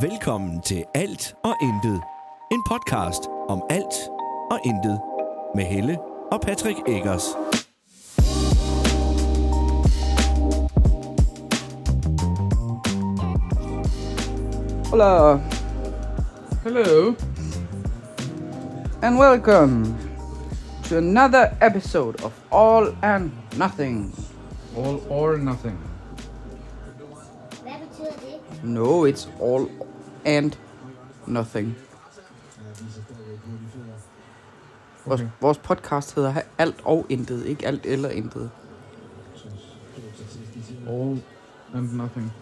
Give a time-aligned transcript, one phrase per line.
[0.00, 2.02] Velkommen til Alt og Intet.
[2.52, 3.94] En podcast om alt
[4.50, 5.00] og intet.
[5.54, 5.98] Med Helle
[6.32, 7.24] og Patrick Eggers.
[14.90, 15.38] Hello
[16.64, 17.14] Hello.
[19.02, 19.96] and welcome
[20.84, 24.14] to another episode of All and Nothing.
[24.76, 25.78] All or nothing.
[27.62, 28.64] Hvad betyder det?
[28.64, 29.68] No, it's all
[30.28, 30.52] and
[31.26, 31.76] nothing.
[35.06, 35.30] Vores, Okay.
[35.40, 38.50] vores podcast hedder Alt og Intet, ikke Alt eller Intet.
[40.88, 41.22] All
[41.74, 42.32] and nothing.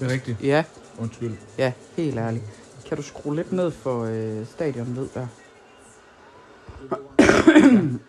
[0.00, 0.42] Det er rigtigt.
[0.42, 0.64] Ja,
[0.98, 1.34] Undskyld.
[1.58, 2.44] ja, helt ærligt.
[2.86, 5.26] Kan du skrue lidt ned for øh, stadion ved der?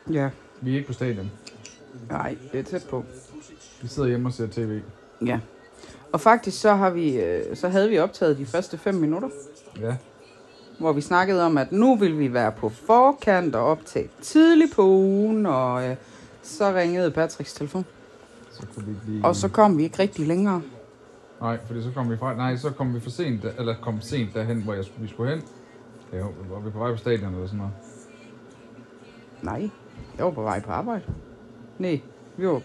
[0.19, 0.29] ja,
[0.61, 1.31] Vi er ikke på stadion.
[2.09, 3.03] nej, det er tæt på.
[3.81, 4.81] Vi sidder hjemme og ser tv.
[5.25, 5.39] Ja.
[6.13, 9.29] Og faktisk så har vi, øh, så havde vi optaget de første 5 minutter,
[9.79, 9.95] Ja.
[10.79, 14.83] hvor vi snakkede om, at nu vil vi være på forkant og optage tidligt på
[14.88, 15.95] ugen, og øh,
[16.41, 17.85] så ringede Patricks telefon.
[18.51, 19.25] Så kunne vi ikke lige...
[19.25, 20.61] Og så kom vi ikke rigtig længere.
[21.41, 22.35] Nej, fordi så kom vi fra...
[22.35, 25.44] Nej, så kom vi for sent, eller kom sent derhen, hvor jeg, vi skulle hen.
[26.13, 27.73] Ja, var vi på vej på stadion eller sådan noget.
[29.41, 29.69] Nej,
[30.17, 31.03] jeg var på vej på arbejde.
[31.77, 32.01] Nej,
[32.38, 32.61] vi var...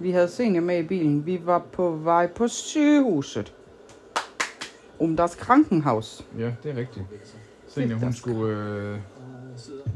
[0.00, 1.26] Vi havde senior med i bilen.
[1.26, 3.52] Vi var på vej på sygehuset.
[4.98, 6.26] Um das Krankenhaus.
[6.38, 7.04] Ja, det er rigtigt.
[7.68, 8.98] Senior, hun skulle øh,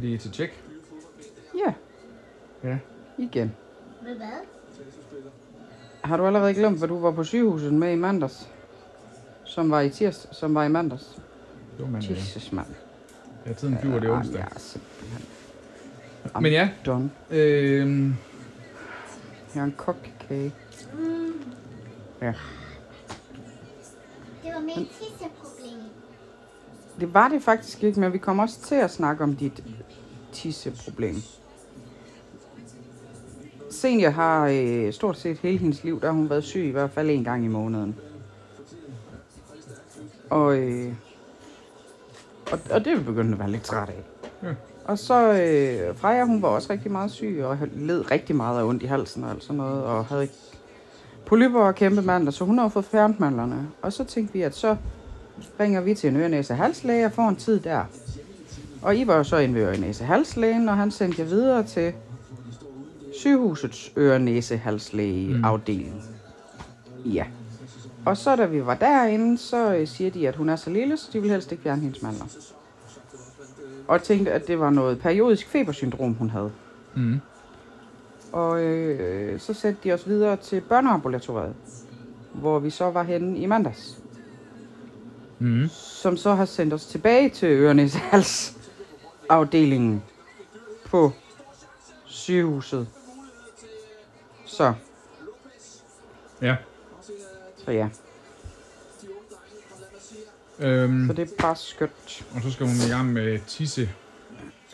[0.01, 0.63] lige til tjek.
[1.67, 1.75] Ja,
[2.69, 2.79] Ja.
[3.19, 3.53] igen.
[4.03, 4.27] Med hvad?
[6.05, 8.49] Har du allerede glemt, hvad du var på sygehuset med i mandags?
[9.45, 11.05] Som var i tirs, som var i mandags.
[11.77, 12.17] Det var mandag, ja.
[12.17, 12.67] Jesus, mand.
[13.47, 14.41] Ja, tiden flyver, det er onsdag.
[14.41, 15.23] Er simpelthen
[16.43, 17.11] Men ja, done.
[17.31, 18.11] øh,
[19.55, 20.55] Jeg er en kokkage.
[22.23, 22.35] Ja.
[24.43, 25.81] Det var mit tisseproblem.
[27.01, 29.65] Det var det faktisk ikke, men vi kommer også til at snakke om dit
[30.33, 31.17] tisseproblem.
[33.71, 36.91] Senior har øh, stort set hele hendes liv, der har hun været syg i hvert
[36.91, 37.97] fald en gang i måneden.
[40.31, 40.95] Og, øh,
[42.53, 44.05] og, og det er vi begyndt at være lidt træt af.
[44.43, 44.55] Ja.
[44.85, 48.65] Og så øh, Freja, hun var også rigtig meget syg, og led rigtig meget af
[48.65, 50.35] ondt i halsen og alt sådan noget, og havde ikke
[51.27, 53.69] polyper og kæmpe mandler, så hun har fået fjernet mandlerne.
[53.83, 54.77] Og så tænkte vi, at så
[55.61, 57.85] ringer vi til en ørenæse halslæge og får en tid der.
[58.83, 61.93] Og I var jo så inde ved ørenæse halslægen, og han sendte jer videre til
[63.19, 66.03] sygehusets ørenæse halslæge afdeling.
[67.05, 67.25] Ja.
[68.07, 70.97] Og så da vi var derinde, så øh, siger de, at hun er så lille,
[70.97, 72.25] så de vil helst ikke fjerne hendes mandler.
[73.89, 76.53] Og tænkte, at det var noget periodisk febersyndrom, hun havde.
[76.95, 77.21] mm,
[78.33, 81.55] Og øh, så satte de os videre til børneambulatoriet,
[82.33, 83.99] hvor vi så var henne i mandags.
[85.39, 88.57] mm, som så har sendt os tilbage til Ørenes Hals
[89.29, 90.03] afdelingen
[90.87, 91.13] på
[92.05, 92.89] sygehuset.
[94.47, 94.73] Så,
[96.43, 96.57] ja.
[97.65, 97.89] så ja,
[100.59, 102.27] Øhm, så det er bare skønt.
[102.35, 103.91] og så skal hun i gang med tisse.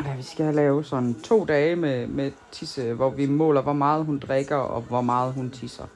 [0.04, 4.04] Ja, vi skal lave sådan to dage med, med tisse, hvor vi måler, hvor meget
[4.04, 5.86] hun drikker og hvor meget hun tisser.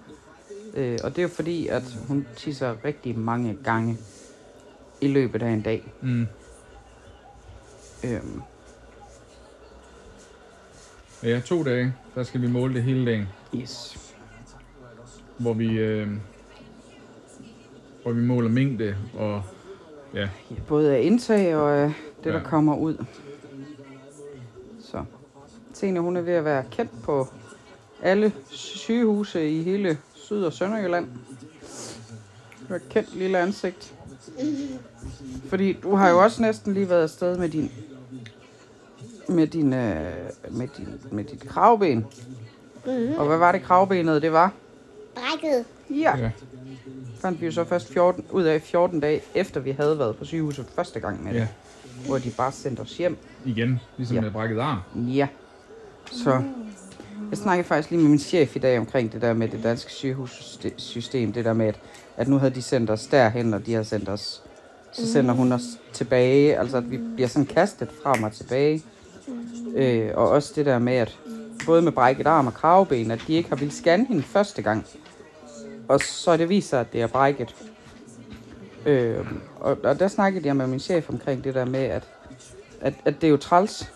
[0.75, 3.99] Øh, og det er jo fordi, at hun tisser rigtig mange gange
[5.01, 5.93] i løbet af en dag.
[6.03, 6.27] Mm.
[8.05, 8.43] Øhm,
[11.23, 13.99] Ja, to dage, der skal vi måle det hele dagen, yes.
[15.39, 16.09] hvor vi, øh,
[18.03, 19.43] hvor vi måler mængde og
[20.15, 20.29] ja,
[20.69, 21.93] både af indtag og af
[22.25, 22.45] det, der Ja.
[22.45, 23.05] kommer ud.
[24.81, 25.05] Så
[25.75, 27.27] Tine, hun er ved at være kendt på
[28.03, 31.07] alle sygehuse i hele Syd- og Sønderjylland.
[32.69, 33.95] Du er et kendt lille ansigt.
[35.49, 37.71] Fordi du har jo også næsten lige været afsted med din
[39.29, 40.13] med din, øh,
[40.51, 42.07] med din med dit kravben.
[42.87, 43.15] Mm-hmm.
[43.19, 44.53] Og hvad var det kravbenet, det var?
[45.15, 45.65] Brækket.
[45.91, 46.31] Ja, ja,
[47.21, 50.25] fandt vi jo så først 14, ud af 14 dage, efter vi havde været på
[50.25, 51.39] sygehuset første gang med det.
[51.41, 51.47] ja,
[52.07, 53.17] Hvor de bare sendte os hjem.
[53.45, 54.21] igen, ligesom Ja.
[54.21, 55.07] med brækket arm.
[55.09, 55.27] Ja.
[56.13, 56.43] Så
[57.31, 59.91] jeg snakkede faktisk lige med min chef i dag omkring det der med det danske
[59.93, 61.33] sygehussystem.
[61.33, 61.81] Det der med, at,
[62.17, 64.43] at nu havde de sendt os derhen, og de har sendt os...
[64.93, 65.63] Så sender hun os
[65.93, 66.59] tilbage.
[66.59, 68.83] Altså, at vi bliver sådan kastet frem og tilbage.
[69.77, 71.19] Øh, og også det der med, at
[71.67, 74.87] både med brækket arm og kravben, at de ikke har ville scanne hende første gang.
[75.89, 77.55] Og så det viser, at det er brækket.
[78.87, 79.27] Øh,
[79.61, 82.09] og, og der snakkede jeg med min chef omkring det der med, at,
[82.81, 83.93] at, at det er jo træls,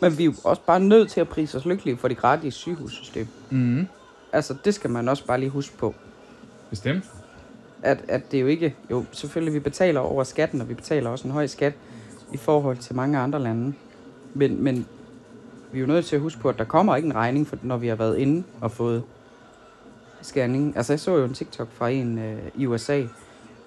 [0.00, 2.54] men vi er jo også bare nødt til at prise os lykkelige for det gratis
[2.54, 3.28] sygehussystem.
[3.50, 3.86] Mm.
[4.32, 5.94] Altså, det skal man også bare lige huske på.
[6.70, 7.04] Bestemt.
[7.82, 8.76] At, at det er jo ikke...
[8.90, 11.72] Jo, selvfølgelig, vi betaler over skatten, og vi betaler også en høj skat
[12.32, 13.74] i forhold til mange andre lande.
[14.34, 14.86] Men, men
[15.72, 17.58] vi er jo nødt til at huske på, at der kommer ikke en regning, for,
[17.62, 19.02] når vi har været inde og fået
[20.22, 20.76] scanning.
[20.76, 23.02] Altså jeg så jo en TikTok fra en øh, i USA,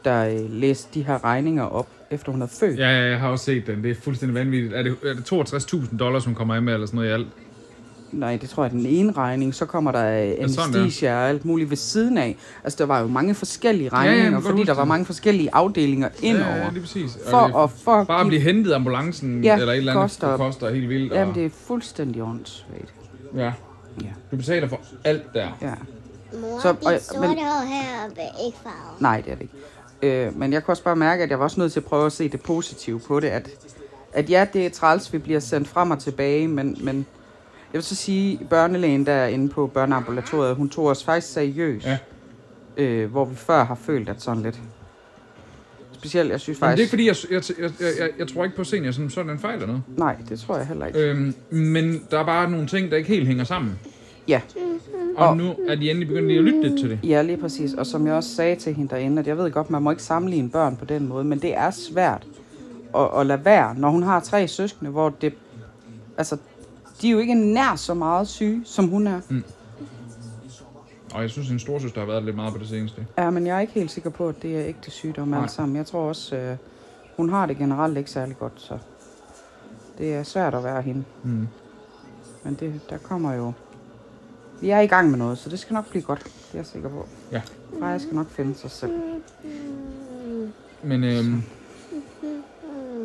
[0.05, 2.79] der øh, læste de her regninger op, efter hun er født.
[2.79, 3.83] Ja, ja, jeg har også set den.
[3.83, 4.73] Det er fuldstændig vanvittigt.
[4.73, 7.27] Er det, er det 62.000 dollars, hun kommer af med, eller sådan noget i alt?
[8.11, 9.55] Nej, det tror jeg er den ene regning.
[9.55, 12.37] Så kommer der øh, anestesia og alt muligt ved siden af.
[12.63, 16.09] Altså, der var jo mange forskellige regninger, ja, ja, fordi der var mange forskellige afdelinger
[16.21, 16.55] indover.
[16.55, 17.17] Ja, ja, lige præcis.
[17.29, 20.29] For, og det, for bare at blive hentet ambulancen ja, eller et eller andet, koster,
[20.29, 21.13] det koster helt vildt.
[21.13, 21.35] Jamen, og...
[21.35, 22.93] det er fuldstændig åndssvagt.
[23.35, 23.53] Ja.
[24.01, 24.07] ja.
[24.31, 25.47] Du betaler for alt der.
[25.61, 25.73] Ja.
[26.33, 29.01] Mor, så, og, dit sorte men, hår her er ikke farvet.
[29.01, 30.25] Nej, det er det ikke.
[30.25, 32.05] Øh, men jeg kunne også bare mærke, at jeg var også nødt til at prøve
[32.05, 33.49] at se det positive på det, at,
[34.13, 36.95] at ja, det er træls, vi bliver sendt frem og tilbage, men, men
[37.73, 41.85] jeg vil så sige, at børnelægen der inde på børneambulatoriet, hun tog os faktisk seriøst.
[41.85, 41.97] Ja.
[42.77, 44.59] Øh, hvor vi før har følt, at sådan lidt...
[45.91, 46.71] Specielt, jeg synes faktisk...
[46.71, 49.31] Men det er fordi jeg, jeg, jeg, jeg, jeg tror ikke på senior som sådan
[49.31, 49.83] en fejl eller noget.
[49.97, 50.99] Nej, det tror jeg heller ikke.
[50.99, 53.79] Øhm, men der er bare nogle ting, der ikke helt hænger sammen.
[54.27, 54.41] Ja.
[55.17, 56.99] Og, og nu er de endelig begyndt lige at lytte lidt til det.
[57.03, 57.73] Ja, lige præcis.
[57.73, 60.03] Og som jeg også sagde til hende derinde, at jeg ved godt, man må ikke
[60.03, 62.27] sammenligne børn på den måde, men det er svært
[62.95, 65.33] at, at lade være, når hun har tre søskende, hvor det...
[66.17, 66.37] Altså,
[67.01, 69.21] de er jo ikke nær så meget syge, som hun er.
[69.29, 69.43] Mm.
[71.13, 73.05] Og jeg synes, at en storsøster har været lidt meget på det seneste.
[73.17, 75.75] Ja, men jeg er ikke helt sikker på, at det er ægte sygdomme alle sammen.
[75.75, 76.57] Jeg tror også, øh,
[77.17, 78.77] hun har det generelt ikke særlig godt, så
[79.97, 81.03] det er svært at være hende.
[81.23, 81.47] Mm.
[82.43, 83.51] Men det, der kommer jo
[84.61, 86.23] vi er i gang med noget, så det skal nok blive godt.
[86.23, 87.07] Det er jeg sikker på.
[87.31, 87.41] Ja.
[87.79, 88.91] Freja skal nok finde sig selv.
[90.83, 91.43] Men øhm,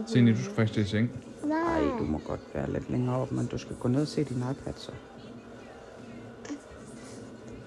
[0.06, 1.11] Signe, du skal faktisk til seng.
[1.44, 4.25] Nej, du må godt være lidt længere op, men du skal gå ned og se
[4.25, 4.93] din iPad så.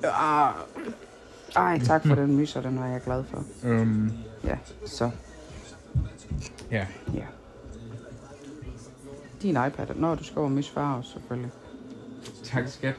[0.04, 0.54] Ah.
[1.56, 3.44] Ej, tak for den myser, den var jeg glad for.
[3.64, 4.12] Øhm,
[4.44, 5.12] Ja, så.
[6.72, 6.88] ja.
[7.14, 7.26] Ja.
[9.42, 9.88] Din iPad.
[9.96, 11.52] Nå, du skal over mys far også, selvfølgelig.
[12.44, 12.96] Tak, skat.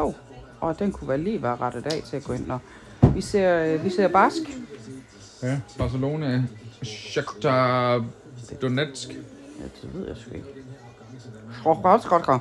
[0.00, 0.16] Hov,
[0.60, 2.46] og den kunne vel lige være rettet af til at gå ind.
[2.46, 2.58] Nå.
[3.14, 4.42] Vi ser, øh, vi ser Bask.
[5.42, 6.44] Ja, Barcelona,
[6.82, 8.04] Shakhtar
[8.62, 9.08] Donetsk.
[9.08, 10.46] Ja, det ved jeg sgu ikke.
[11.60, 12.38] Shrokrotskrotker,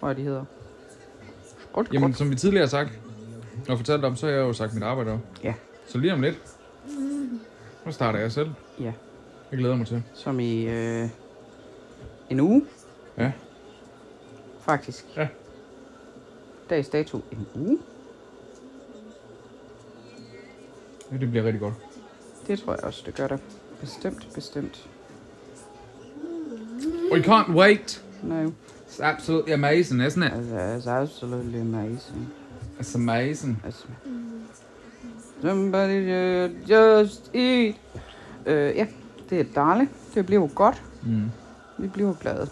[0.00, 0.44] tror jeg, de hedder.
[1.92, 2.90] Jamen, som vi tidligere har sagt,
[3.68, 5.20] og om, så har jeg sagt mit arbejde op.
[5.44, 5.54] Ja.
[5.88, 6.38] Så lige om lidt,
[7.84, 8.50] så starter jeg selv.
[8.80, 8.92] Ja.
[9.50, 10.02] Jeg glæder mig til.
[10.14, 11.08] Som i øh,
[12.30, 12.64] en uge.
[13.18, 13.32] Ja.
[14.60, 15.04] Faktisk.
[15.16, 15.28] Ja.
[16.74, 17.78] Dags dato en uge.
[21.12, 21.74] Ja, det bliver rigtig godt.
[22.46, 23.40] Det tror jeg også, det gør det.
[23.80, 24.88] Bestemt, bestemt.
[27.12, 28.04] We can't wait.
[28.22, 28.50] No,
[28.88, 30.32] It's absolutely amazing, isn't it?
[30.32, 32.32] it's, it's absolutely amazing.
[32.80, 33.62] It's amazing.
[33.64, 33.84] Altså.
[35.42, 37.74] Somebody should just eat.
[38.46, 38.86] Øh, ja,
[39.30, 39.90] det er dejligt.
[40.14, 40.82] Det bliver jo godt.
[41.02, 41.30] Mm.
[41.78, 42.48] Vi bliver glade.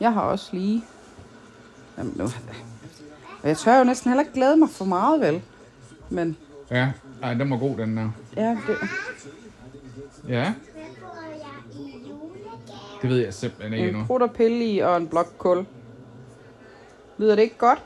[0.00, 0.84] Jeg har også lige...
[1.98, 2.24] Jamen nu...
[3.42, 5.42] Og jeg tør jo næsten heller ikke glæde mig for meget, vel?
[6.10, 6.36] Men
[6.70, 6.88] Ja,
[7.22, 8.10] Ej, den var god, den der.
[8.36, 8.76] ja, det,
[10.28, 10.54] Ja, jeg
[13.02, 14.06] det ved jeg simpelthen ikke en endnu.
[14.06, 15.66] prut og pille i og en blok kul.
[17.18, 17.82] Lyder det ikke godt?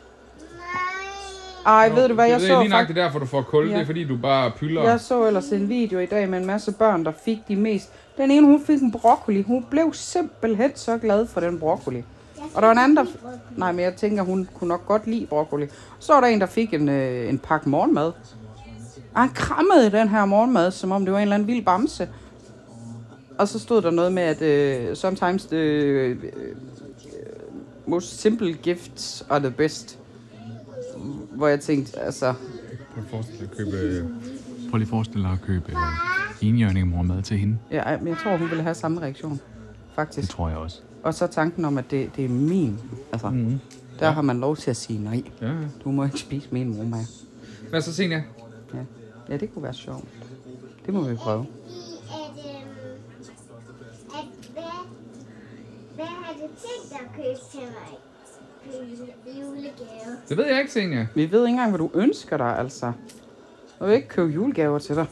[1.66, 1.74] Nej.
[1.74, 3.68] Ej, ved du hvad, jeg det så er lige nok det derfor, du får kul.
[3.68, 3.74] Ja.
[3.74, 4.82] Det er fordi, du bare pylder.
[4.82, 7.92] Jeg så ellers en video i dag med en masse børn, der fik de mest...
[8.16, 9.42] Den ene, hun fik en broccoli.
[9.42, 12.04] Hun blev simpelthen så glad for den broccoli.
[12.54, 13.04] Og der var en anden, der...
[13.56, 15.66] Nej, men jeg tænker, hun kunne nok godt lide broccoli.
[15.98, 18.12] Så var der en, der fik en, øh, en pakke morgenmad.
[19.14, 22.08] Og han krammede den her morgenmad, som om det var en eller anden vild bamse.
[23.38, 26.56] Og så stod der noget med, at øh, sometimes the øh, øh,
[27.86, 29.98] most simple gifts are the best.
[31.30, 32.34] Hvor jeg tænkte, altså...
[32.94, 34.08] Prøv lige forestille dig at købe...
[34.70, 35.72] Prøv lige forestille dig at købe
[36.40, 37.58] enhjørning mormad til hende.
[37.70, 39.40] Ja, men jeg tror, hun ville have samme reaktion.
[39.94, 40.30] Faktisk.
[40.30, 40.82] tror jeg også.
[41.02, 42.80] Og så tanken om, at det, det er min.
[43.12, 43.58] Altså, Mm.
[44.00, 45.22] der har man lov til at sige nej.
[45.40, 45.54] Ja, ja.
[45.84, 47.04] Du må ikke spise min mormad.
[47.70, 48.22] Hvad så, Senja?
[48.74, 48.78] Ja.
[49.28, 50.04] ja, det kunne være sjovt.
[50.86, 51.46] Det må vi prøve.
[55.94, 57.98] Hvad, har du tænkt dig at købe til mig?
[58.64, 60.16] Købe julegave.
[60.28, 61.06] Det ved jeg ikke, Senja.
[61.14, 62.92] Vi ved ikke engang, hvad du ønsker dig, altså.
[63.80, 65.06] Jeg vil ikke købe julegaver til dig.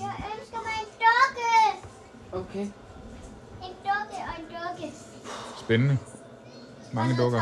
[0.00, 1.50] Jeg ønsker mig en dukke.
[2.32, 2.60] Okay.
[2.60, 4.94] En dukke og en dukke.
[5.70, 5.98] Spændende.
[6.92, 7.40] Mange dukker.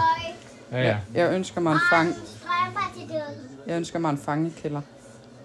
[0.72, 0.98] Ja, ja.
[1.14, 2.14] Jeg ønsker mig en fang...
[2.14, 3.58] Til dukken.
[3.66, 4.80] Jeg ønsker mig en fangekælder.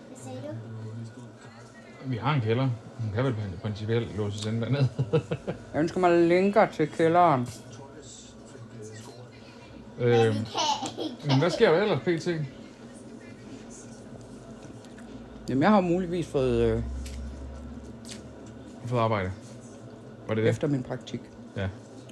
[0.07, 2.09] Hvad sagde du?
[2.09, 2.69] Vi har en kælder.
[2.99, 4.89] Hun kan vel principielt låses ind dernede.
[5.73, 7.47] Jeg ønsker mig linker til kælderen.
[9.99, 10.47] ikke.
[11.27, 12.27] men hvad sker der ellers, PT?
[15.49, 16.83] Jamen, jeg har muligvis fået øh,
[18.85, 19.31] Fået arbejde.
[20.27, 20.49] Var det det?
[20.49, 21.21] efter min praktik.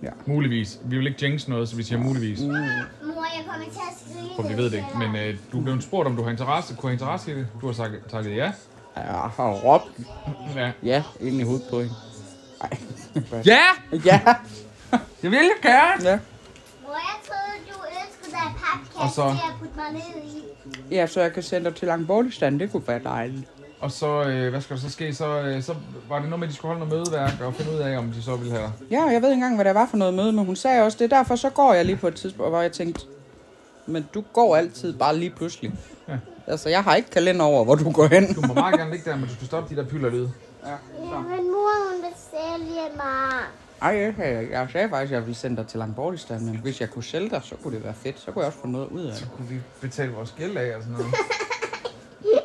[0.04, 0.10] Ja.
[0.26, 0.80] Muligvis.
[0.86, 2.40] Vi vil ikke jinx noget, så vi siger muligvis.
[2.42, 2.48] Mm.
[2.48, 4.30] Mor, jeg kommer til at skrige.
[4.36, 4.88] For vi ved det ikke.
[4.98, 7.48] Men øh, du blevet spurgt, om du har interesse, kunne have interesse i det.
[7.62, 8.52] Du har sagt, takket ja.
[8.96, 9.04] Jeg
[9.36, 9.86] har råbt
[10.56, 10.72] Ja.
[10.84, 11.94] ja ind i hovedet på hende.
[12.62, 12.78] Ej.
[13.46, 13.60] Ja!
[14.06, 14.22] ja.
[15.24, 16.10] Jeg vil jo gerne!
[16.10, 16.20] ja.
[16.84, 20.96] Mor, jeg troede, du ønskede dig papkasse Og så- til at putte mig ned i.
[20.96, 22.60] Ja, så jeg kan sende dig til Langborgstand.
[22.60, 23.44] Det kunne være dejligt.
[23.82, 25.14] Og så, øh, hvad skal der så ske?
[25.14, 25.76] Så, øh, så
[26.10, 28.12] var det noget med, at de skulle holde noget mødeværk og finde ud af, om
[28.12, 28.92] de så ville have dig.
[28.92, 30.98] Ja, jeg ved ikke engang, hvad det var for noget møde, men hun sagde også,
[30.98, 33.02] det er derfor, så går jeg lige på et tidspunkt, hvor jeg tænkte,
[33.86, 35.74] men du går altid bare lige pludselig.
[36.08, 36.18] Ja.
[36.48, 38.34] Altså, jeg har ikke kalender over, hvor du går hen.
[38.34, 40.18] Du må meget gerne ligge der, men du skal stoppe de der pylder Ja,
[41.00, 43.42] Jamen, mor, hun vil sælge mig.
[43.82, 46.90] Ej, jeg, jeg, sagde faktisk, at jeg ville sende dig til Langborgstand, men hvis jeg
[46.90, 48.20] kunne sælge dig, så kunne det være fedt.
[48.20, 49.30] Så kunne jeg også få noget ud af det.
[49.38, 51.08] Kunne vi betale vores gæld af og sådan noget?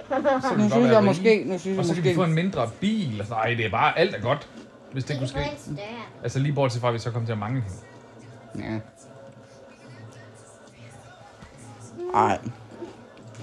[0.08, 2.34] Så Nu synes jeg måske, nu synes Og jeg så kan vi få måske, en
[2.34, 3.18] mindre bil.
[3.18, 4.48] Altså, nej, det er bare alt er godt,
[4.92, 5.80] hvis det kunne kan ske.
[6.22, 7.62] Altså lige bortset fra, at vi så kommer til at mangle
[8.54, 8.72] hende.
[8.72, 8.80] ja.
[12.14, 12.38] Ej,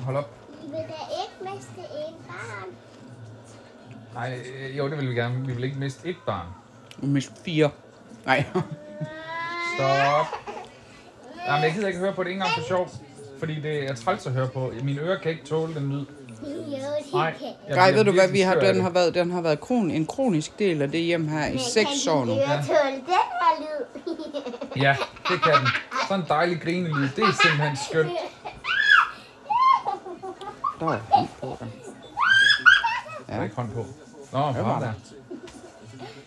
[0.03, 0.29] Hold op.
[0.61, 2.69] Vi vil da ikke miste en barn.
[4.13, 5.45] Nej, øh, jo, det vil vi gerne.
[5.47, 6.47] Vi vil ikke miste et barn.
[6.97, 7.69] mis fire.
[8.25, 8.45] Nej.
[9.75, 10.25] Stop.
[11.47, 12.89] Jamen, jeg gider ikke høre på det en gang for sjov.
[13.39, 14.73] Fordi det er træls at høre på.
[14.83, 16.05] Mine ører kan ikke tåle den lyd.
[17.13, 17.33] Nej.
[17.39, 17.47] kan.
[17.67, 20.59] bliver ved du hvad, vi har, den har været, den har været kron, en kronisk
[20.59, 22.31] del af det hjem her i seks kan år nu.
[22.31, 23.85] ører tåle den her lyd?
[24.75, 24.95] Ja,
[25.29, 25.67] det kan den.
[26.07, 27.09] Sådan en dejlig grinelyd.
[27.15, 28.11] Det er simpelthen skønt.
[30.79, 31.71] Der var hånd på den.
[33.27, 33.85] Der er ikke hånd på.
[34.31, 34.93] Nå, var var der.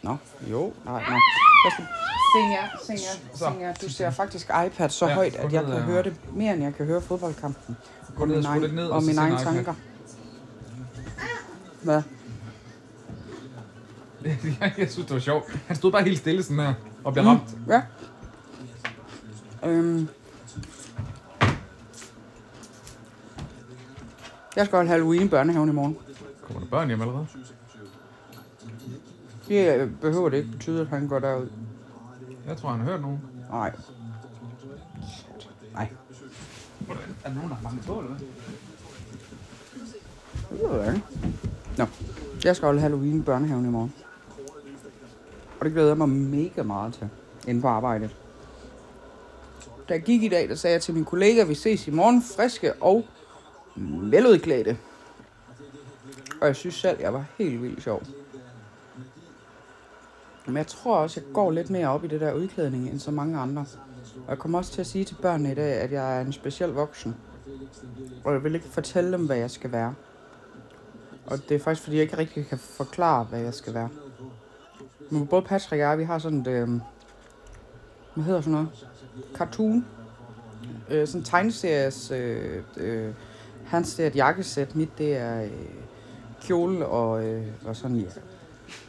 [0.02, 0.16] Nå,
[0.50, 1.18] jo, nej, nej.
[1.64, 1.86] Jeg skal...
[2.36, 3.44] Senja, Senja, Så.
[3.52, 5.80] Senja, du ser faktisk iPad så Ja, højt, at jeg kan ja.
[5.80, 7.76] høre det mere, end jeg kan høre fodboldkampen.
[8.16, 9.40] Gå Og ned og mine egne, lidt ned, og og så mine se en egne
[9.42, 9.54] iPad.
[9.54, 9.74] tanker.
[11.86, 12.02] Hvad?
[14.78, 15.44] jeg synes, det var sjovt.
[15.66, 16.74] Han stod bare helt stille sådan her
[17.04, 17.56] og blev ramt.
[17.68, 17.82] Ja.
[19.64, 20.08] Øhm.
[24.56, 25.98] Jeg skal holde Halloween i børnehaven i morgen.
[26.42, 27.26] Kommer der børn hjem allerede?
[29.48, 31.48] Det øh, behøver det ikke betyde, at han går derud.
[32.46, 33.20] Jeg tror, han har hørt nogen.
[33.50, 33.72] Nej.
[35.72, 35.88] Nej.
[37.24, 38.26] Er der nogen, der har fanget på, eller hvad?
[40.50, 41.25] Det ved jeg ikke.
[41.78, 41.86] Nå,
[42.44, 43.94] jeg skal holde Halloween i børnehaven i morgen.
[45.60, 47.08] Og det glæder jeg mig mega meget til,
[47.48, 48.16] inden på arbejdet.
[49.88, 52.22] Da jeg gik i dag, der sagde jeg til min kollega, vi ses i morgen
[52.22, 53.04] friske og
[53.76, 54.78] veludklædte.
[56.40, 58.02] Og jeg synes selv, jeg var helt vildt sjov.
[60.46, 63.10] Men jeg tror også, jeg går lidt mere op i det der udklædning end så
[63.10, 63.66] mange andre.
[64.16, 66.32] Og jeg kommer også til at sige til børnene i dag, at jeg er en
[66.32, 67.16] speciel voksen.
[68.24, 69.94] Og jeg vil ikke fortælle dem, hvad jeg skal være.
[71.26, 73.88] Og det er faktisk, fordi jeg ikke rigtig kan forklare, hvad jeg skal være.
[75.10, 76.68] Men både Patrick og jeg, vi har sådan et, øh,
[78.14, 78.86] hvad hedder sådan noget?
[79.34, 79.86] Cartoon.
[80.90, 83.14] Øh, sådan en tegneseries, øh, øh,
[83.66, 85.50] hans det er et jakkesæt, mit det er øh,
[86.42, 88.08] kjole og, øh, og sådan ja,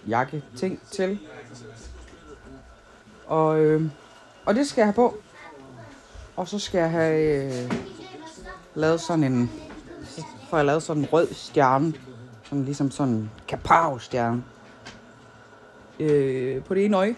[0.07, 1.19] jakke ting til.
[3.25, 3.83] Og, øh,
[4.45, 5.17] og det skal jeg have på.
[6.35, 7.73] Og så skal jeg have øh,
[8.75, 9.51] lavet sådan en,
[10.03, 11.93] så får jeg lavet sådan en rød stjerne.
[12.49, 14.43] Sådan ligesom sådan en kapav-stjerne.
[15.99, 17.15] Øh, på det ene øje.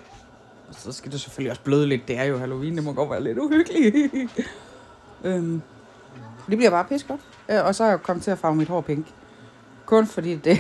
[0.68, 2.08] Og så skal det selvfølgelig også bløde lidt.
[2.08, 4.14] Det er jo Halloween, det må godt være lidt uhyggeligt.
[5.24, 5.62] øhm,
[6.50, 7.22] det bliver bare pis godt.
[7.50, 9.08] Øh, og så er jeg kommet til at farve mit hår pink.
[9.86, 10.60] Kun fordi det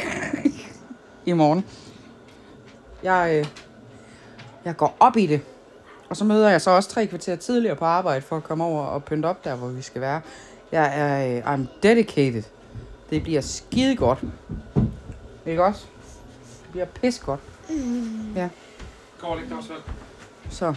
[1.25, 1.65] i morgen.
[3.03, 3.47] Jeg, øh,
[4.65, 5.41] jeg går op i det.
[6.09, 8.83] Og så møder jeg så også tre kvarter tidligere på arbejde for at komme over
[8.83, 10.21] og pynte op der, hvor vi skal være.
[10.71, 12.43] Jeg er, øh, I'm dedicated.
[13.09, 14.19] Det bliver skide godt.
[15.45, 15.85] Ikke også?
[16.63, 17.39] Det bliver pis godt.
[18.35, 18.49] Ja,
[19.19, 19.81] Går lidt også vel.
[20.49, 20.75] så.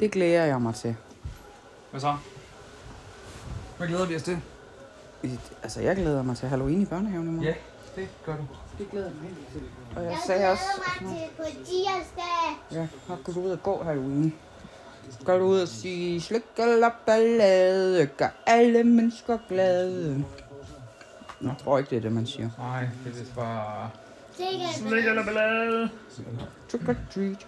[0.00, 0.96] Det glæder jeg mig til.
[1.90, 2.16] Hvad så?
[3.78, 4.38] Hvad glæder vi os til?
[5.62, 7.44] Altså, jeg glæder mig til Halloween i børnehaven i morgen.
[7.44, 7.54] Ja,
[7.96, 8.42] det gør du.
[8.78, 9.60] det glæder jeg mig helt til.
[9.96, 10.62] Og jeg Jeg sagde også,
[10.98, 12.80] glæder mig til på tirsdag.
[12.80, 14.34] ja, så du ud og gå Halloween.
[15.24, 20.24] Går du ud og sige, slikkel og ballade, gør alle mennesker glade.
[21.44, 22.50] Nå, jeg tror ikke, det er det, man siger.
[22.58, 23.90] Nej, det er vist bare...
[24.72, 25.90] Slik eller ballade.
[26.68, 27.46] Trick or treat.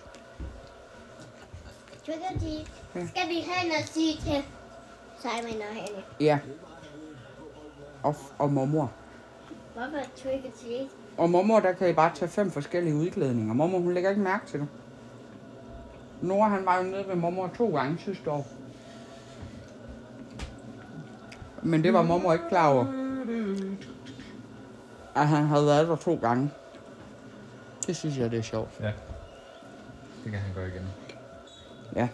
[2.07, 2.71] Trick or treat.
[2.95, 3.07] Ja.
[3.07, 4.45] Skal vi hen og sige til
[5.21, 6.03] Simon og Henny?
[6.21, 6.38] Ja.
[8.03, 8.93] Og, og mormor.
[9.75, 10.87] Hvorfor trick or treat?
[11.19, 13.55] Og mormor, der kan I bare tage fem forskellige udklædninger.
[13.55, 14.69] Mormor, hun lægger ikke mærke til det.
[16.23, 18.47] Nora, han var jo nede ved mormor to gange sidste år.
[21.62, 23.06] Men det var mormor ikke klar over.
[25.14, 26.50] At han havde været der to gange.
[27.87, 28.81] Det synes jeg, det er sjovt.
[28.81, 28.93] Ja.
[30.25, 30.87] Det kan han gøre igen.
[31.97, 32.09] Ja.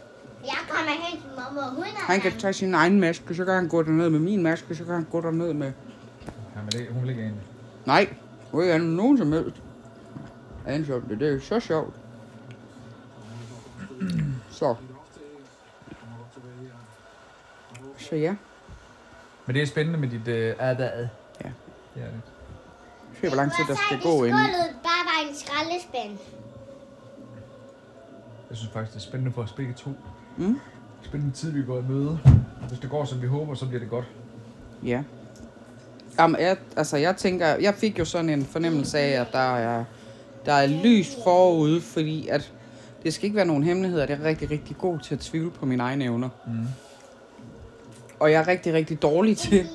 [0.44, 3.44] Jeg kommer hen til mamma, og hun er Han kan tage sin egen maske, så
[3.44, 5.72] kan han gå derned med min maske, så kan han gå derned med...
[6.54, 7.34] Han vil ikke, hun vil ikke ind.
[7.86, 8.14] Nej,
[8.50, 9.62] hvor er ikke nogen som helst.
[10.66, 11.94] Andet sjovt, det, det er så sjovt.
[14.50, 14.74] Så.
[17.98, 18.34] Så ja,
[19.46, 21.08] Men det er spændende med dit øh, adad.
[21.44, 21.50] Ja.
[21.96, 22.20] Ja, det.
[23.20, 24.40] se hvor lang tid der skal Det gå inden.
[24.40, 26.18] gulvet bare var en skraldespand.
[28.50, 29.90] Jeg synes faktisk, det er spændende for os begge to.
[30.36, 30.60] Mm.
[31.02, 32.18] Spændende tid, vi går i møde.
[32.68, 34.04] Hvis det går, som vi håber, så bliver det godt.
[34.84, 35.02] Ja.
[36.18, 39.84] Jamen, jeg, altså, jeg tænker, jeg fik jo sådan en fornemmelse af, at der er,
[40.46, 42.52] der er lys forude, fordi at
[43.02, 44.06] det skal ikke være nogen hemmeligheder.
[44.06, 46.28] Det er rigtig, rigtig god til at tvivle på mine egne evner.
[46.46, 46.52] Mm.
[48.22, 49.66] Og jeg er rigtig, rigtig dårlig til.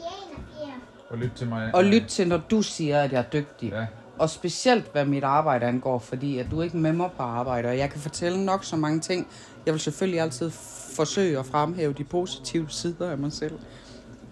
[1.10, 1.72] Og lyt til mig.
[1.76, 3.70] at lytte til, når du siger, at jeg er dygtig.
[3.70, 3.86] Ja.
[4.20, 7.68] Og specielt, hvad mit arbejde angår, fordi at du er ikke med mig på arbejde,
[7.70, 9.28] og jeg kan fortælle nok så mange ting.
[9.66, 10.50] Jeg vil selvfølgelig altid
[10.96, 13.60] forsøge at fremhæve de positive sider af mig selv.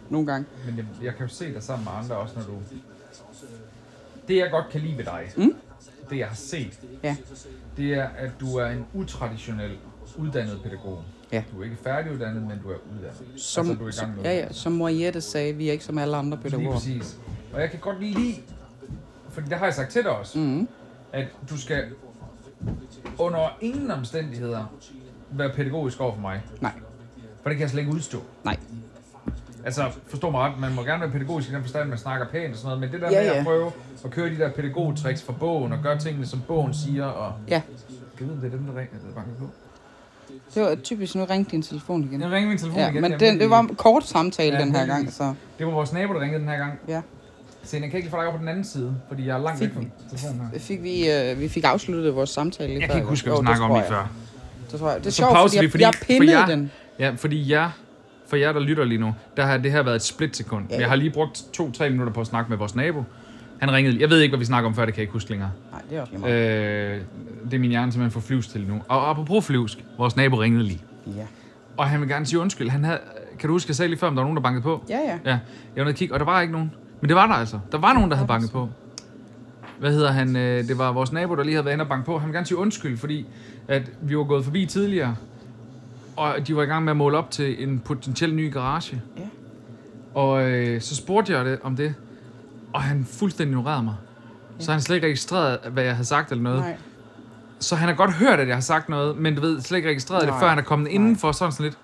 [0.10, 0.45] Nogle gange.
[0.65, 2.51] Men jeg, jeg kan jo se dig sammen med andre også, når du...
[4.27, 5.55] Det, jeg godt kan lide ved dig, Mm.
[6.10, 7.15] det jeg har set, Ja.
[7.77, 9.72] det er, at du er en utraditionel
[10.17, 11.03] uddannet pædagog.
[11.36, 11.44] Ja.
[11.56, 13.42] Du er ikke færdiguddannet, men du er uddannet.
[13.42, 15.84] Som, altså, du er i gang med ja, ja, som Mariette sagde, vi er ikke
[15.84, 16.74] som alle andre Lige pædagoger.
[16.74, 17.18] præcis.
[17.54, 18.36] Og jeg kan godt lide,
[19.30, 20.68] fordi det har jeg sagt til dig også, Mm.
[21.13, 21.84] at du skal
[23.18, 24.65] under ingen omstændigheder
[25.32, 26.42] være pædagogisk over for mig.
[26.62, 26.72] Nej,
[27.42, 28.18] For det kan jeg slet ikke udstå.
[28.44, 28.58] nej.
[29.65, 32.51] Altså, forstå mig ret, man må gerne være pædagogisk i den forstand, man snakker pænt
[32.54, 33.39] og sådan noget, men det der Ja, med ja.
[33.39, 33.72] at prøve
[34.06, 37.34] at køre de der pædagogtricks fra bogen og gøre tingene, som bogen siger, og...
[37.48, 37.62] Ja,
[38.20, 39.50] Jeg ved, det er dem, der ringer, der banker på.
[40.53, 42.21] Det var typisk, nu ringte din telefon igen.
[42.21, 43.01] Jeg ringer min telefon Ja, igen.
[43.01, 45.93] men den, det var en kort samtale Ja, den her gang, så Det var vores
[45.93, 46.79] nabo, der ringede den her gang.
[46.87, 47.01] ja.
[47.63, 49.61] Så jeg kan ikke få dig over på den anden side, fordi jeg er langt
[49.61, 50.60] væk Fik fra telefonen her.
[50.60, 53.34] Fik vi, øh, vi fik afsluttet vores samtale lige Jeg før, kan ikke huske, hvad
[53.41, 54.10] vi det snakker om lige før.
[54.71, 54.99] Det tror jeg.
[54.99, 56.71] Det er Så sjovt, fordi, vi, jeg, fordi- jeg for pindede jeg- den.
[56.99, 57.71] Ja, fordi jeg,
[58.27, 60.65] for jer, der lytter lige nu, der har det her været et splitsekund.
[60.69, 63.03] Ja, Jeg har lige brugt to-tre minutter på at snakke med vores nabo.
[63.60, 64.00] Han ringede.
[64.00, 65.52] Jeg ved ikke, hvad vi snakker om før, det kan jeg ikke huske længere.
[65.72, 66.91] Nej, det er også lige meget.
[66.96, 67.02] Øh,
[67.46, 68.82] det er min hjerne simpelthen for flyvs til nu.
[68.88, 70.82] Og apropos flyvsk, vores nabo ringede lige.
[71.08, 71.26] Ja.
[71.78, 72.70] Og han vil gerne sige undskyld.
[72.70, 73.00] Han havde,
[73.39, 74.84] kan du huske, jeg sagde lige før, om der var nogen, der bankede på?
[74.89, 75.20] Ja, ja.
[75.26, 75.39] Ja, jeg
[75.76, 76.72] var nede og kigge, og der var ikke nogen.
[77.02, 77.60] Men det var der altså.
[77.72, 78.70] Der var nogen, der havde banket på.
[79.80, 80.36] Hvad hedder han?
[80.36, 82.18] Øh, Det var vores nabo, der lige havde været inde og banke på.
[82.18, 83.26] Han vil gerne sige undskyld, fordi
[83.68, 85.15] at vi var gået forbi tidligere.
[86.15, 89.02] Og de var i gang med at måle op til en potentiel ny garage.
[89.18, 89.22] Ja.
[90.13, 91.94] Og øh, så spurgte jeg det, om det.
[92.75, 93.95] Og han fuldstændig ignorerede mig.
[94.59, 96.59] Så han slet ikke registreret, hvad jeg havde sagt eller noget.
[96.59, 96.75] Nej.
[97.59, 99.89] Så han har godt hørt, at jeg har sagt noget, men du ved, slet ikke
[99.89, 100.39] registreret det, Nej.
[100.39, 100.93] før han er kommet Nej.
[100.95, 101.77] indenfor sådan sådan lidt.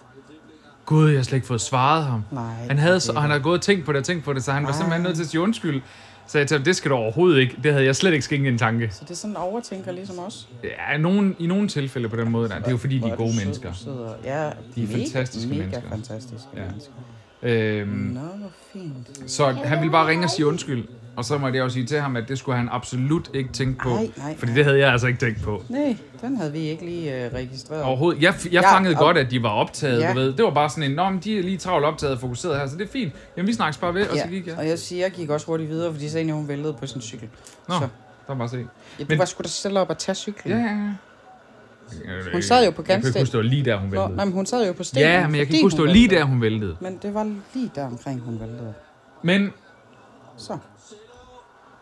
[0.86, 2.24] Gud, jeg har slet ikke fået svaret ham.
[2.32, 2.44] Nej.
[2.68, 3.38] Han havde, det så, og han det.
[3.38, 4.76] har gået og tænkt på det og tænkt på det, så han var Ah.
[4.76, 5.82] simpelthen nødt til at sige undskyld.
[6.28, 7.58] Så jeg tænkte, det skal du overhovedet ikke.
[7.64, 8.90] Det havde jeg slet ikke skænket en tanke.
[8.92, 10.50] Så det er sådan en overtænker ligesom os.
[10.64, 12.50] Ja, nogen, i nogle tilfælde på den måde.
[12.50, 12.58] Der.
[12.58, 13.72] Det er jo fordi, de er gode mennesker.
[14.24, 15.90] Ja, De er mega, fantastiske mega mennesker.
[15.90, 16.62] fantastiske Ja.
[16.62, 16.92] mennesker.
[17.44, 19.32] Øhm, Nå, hvor fint.
[19.32, 20.86] så han ville bare ringe og sige undskyld.
[21.16, 23.80] Og så måtte jeg jo sige til ham, at det skulle han absolut ikke tænke
[23.80, 23.90] på.
[23.90, 25.64] Nej, nej, Fordi det havde jeg altså ikke tænkt på.
[25.70, 27.84] Nej, den havde vi ikke lige øh, registreret.
[27.84, 28.22] Overhovedet.
[28.22, 30.10] Jeg, jeg Ja, fangede og- godt, at de var optaget, Ja.
[30.10, 30.34] du ved.
[30.34, 32.68] Det var bare sådan en, Nå, men de er lige travlt optaget og fokuseret her,
[32.68, 33.14] så det er fint.
[33.38, 34.58] Jamen, vi snakkes bare ved, og så gik jeg.
[34.58, 37.02] og jeg siger, jeg gik også hurtigt videre, fordi så egentlig hun væltede på sin
[37.02, 37.28] cykel.
[37.68, 37.88] Nå, Så,
[38.28, 38.58] der bare se.
[38.58, 38.64] ja,
[39.04, 40.54] du Men- var sgu da selv op og tage cyklen.
[40.54, 40.90] Ja, ja, ja.
[42.34, 44.16] Hun sad jo på Jeg kan ikke huske, det var lige der, hun væltede.
[44.16, 45.10] nej, men hun sad jo på stenen.
[45.10, 46.78] Ja, men jeg kan ikke huske, det var lige der, hun væltede.
[46.82, 48.74] Men det var lige der omkring, hun væltede.
[49.24, 49.54] Men,
[50.38, 50.54] Så.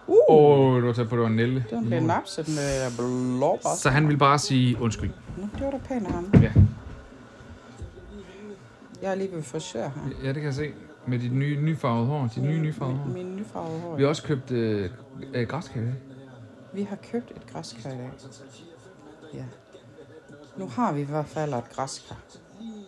[0.08, 1.66] åh, oh, du var tæt på, det var Nelle.
[1.70, 3.70] Den blev napset med blåbær.
[3.78, 5.10] Så han ville bare sige undskyld.
[5.38, 6.32] Nå, det var da pænt af ham.
[6.42, 6.52] Ja.
[9.02, 9.90] Jeg er lige ved frisør her.
[10.24, 10.70] Ja, det kan jeg se.
[11.08, 12.30] Med dit nye, nyfarvede hår.
[12.36, 13.14] Dit nye, nyfarvede hår.
[13.14, 13.96] Min nyfarvede hår.
[13.96, 14.90] Vi har også købt øh,
[15.34, 15.94] øh, græskar i dag.
[16.74, 18.10] Vi har købt et græskar i dag.
[19.34, 19.44] Ja.
[20.60, 22.18] Nu har vi i hvert fald et græskar.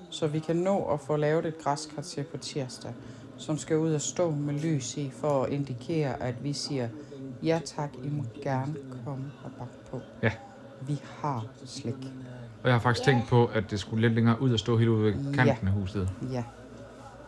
[0.10, 2.91] Så vi kan nå at få lavet et græskar til på tirsdag,
[3.38, 6.89] som skal ud og stå med lys i, for at indikere, at vi siger,
[7.43, 9.99] ja tak, I må gerne komme og bakke på.
[10.23, 10.31] Ja.
[10.81, 11.95] Vi har slik.
[12.63, 14.89] Og jeg har faktisk tænkt på, at det skulle lidt længere ud og stå helt
[14.89, 16.10] ude ved kanten af huset.
[16.31, 16.43] Ja.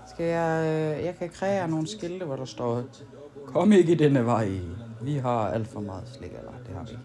[0.10, 0.64] Skal jeg...
[1.00, 2.84] øh, Jeg kan kreere nogle skilte, hvor der står,
[3.46, 4.60] kom ikke denne vej.
[5.04, 7.02] Vi har alt for meget slik, eller det har vi ikke.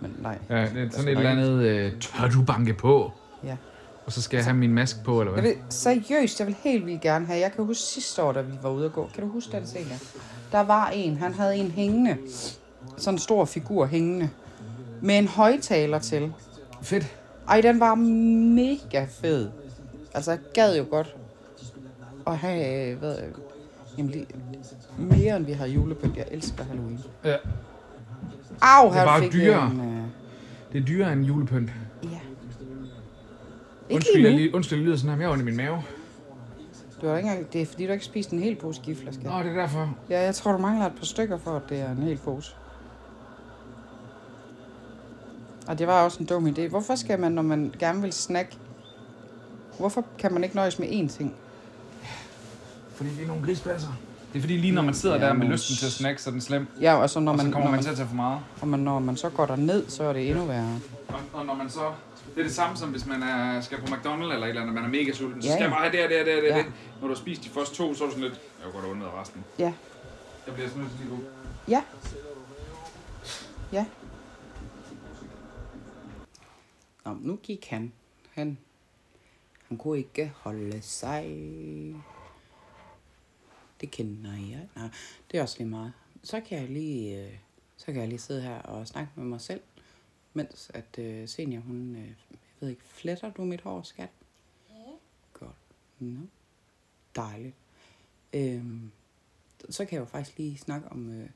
[0.00, 0.38] Men nej.
[0.50, 3.12] Ja, det er sådan et eller andet, øh, tør du banke på?
[3.44, 3.56] Ja.
[4.06, 5.50] Og så skal jeg have min maske på, eller Jeg hvad?
[5.52, 7.40] vil, seriøst, jeg vil helt vildt gerne have.
[7.40, 9.08] Jeg kan huske sidste år, da vi var ude at gå.
[9.14, 9.98] Kan du huske den Celia?
[10.52, 12.16] Der var en, han havde en hængende.
[12.96, 14.30] Sådan en stor figur hængende.
[15.02, 16.32] Med en højtaler til.
[16.82, 17.16] Fedt.
[17.48, 19.48] Ej, den var mega fed.
[20.14, 21.16] Altså, jeg gad jo godt
[22.26, 23.16] at have, øh, hvad,
[23.98, 24.26] Jamen, lige,
[24.98, 26.16] mere end vi har julepynt.
[26.16, 27.00] Jeg elsker Halloween.
[27.24, 27.36] Ja.
[28.60, 29.70] Au, Det er bare dyrere.
[29.70, 29.80] en...
[29.80, 30.02] Øh,
[30.72, 31.70] Det er dyrere end julepynt.
[32.04, 32.08] ja.
[33.94, 35.82] Undskyld, jeg, lige, undskyld, jeg lyder sådan her, jeg har i min mave.
[37.00, 39.38] Det, var ikke engang, det er fordi, du ikke spiste en hel pose gifler, Nå,
[39.38, 39.94] det er derfor.
[40.10, 42.54] Ja, jeg tror, du mangler et par stykker for, at det er en hel pose.
[45.68, 46.68] Og det var også en dum idé.
[46.68, 48.56] Hvorfor skal man, når man gerne vil snakke,
[49.78, 51.34] hvorfor kan man ikke nøjes med én ting?
[52.98, 53.88] Fordi det er nogle grispladser.
[54.32, 56.22] Det er fordi lige når man sidder Ja, der med nogle lysten til at snakke,
[56.22, 56.66] så er den slem.
[56.80, 58.14] Ja, og så når Og man, så kommer når man man, til at tage for
[58.14, 58.40] meget.
[58.60, 60.80] og man, når man så går der ned, så er det endnu værre.
[61.08, 61.80] Og, og når man så...
[62.34, 64.74] Det er det samme som hvis man er, skal på McDonald's eller et eller andet,
[64.74, 65.42] man er mega sulten.
[65.42, 65.76] Så Ja, skal jeg ja.
[65.76, 66.48] bare have det og det og det og det.
[66.48, 66.56] Ja.
[66.56, 66.62] Ja.
[67.00, 68.40] Når du har spist de første to, så er du sådan lidt...
[68.64, 69.44] Jeg går godt undret resten.
[69.58, 69.72] Ja,
[70.46, 71.24] Jeg bliver sådan nødt til lige at gå.
[71.68, 71.82] ja.
[73.72, 73.84] Ja.
[77.04, 77.92] Nå, nu gik han.
[78.34, 78.58] Han,
[79.68, 81.24] han kunne ikke holde sig.
[83.80, 84.68] Det kender jeg.
[84.76, 84.88] Nej,
[85.30, 85.92] det er også lige meget.
[86.22, 87.38] Så kan jeg lige, øh,
[87.76, 89.60] så kan jeg lige sidde her og snakke med mig selv,
[90.34, 92.16] mens at øh, senior, hun, øh, jeg
[92.60, 94.10] ved ikke, fletter du mit hår, skat?
[94.70, 94.74] Ja.
[95.32, 95.56] Godt.
[95.98, 96.20] Nå.
[97.16, 97.54] Dejligt.
[98.32, 98.90] Øhm,
[99.70, 101.10] så kan jeg jo faktisk lige snakke om...
[101.10, 101.28] Øh,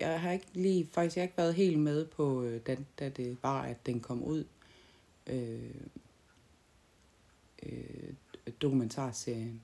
[0.00, 3.08] jeg har ikke lige, faktisk jeg har ikke været helt med på, øh, da, da
[3.08, 4.44] det var, at den kom ud.
[5.26, 5.74] Øh,
[7.62, 8.12] øh,
[8.62, 9.62] dokumentarserien.